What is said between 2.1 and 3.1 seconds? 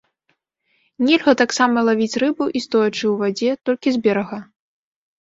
рыбу і стоячы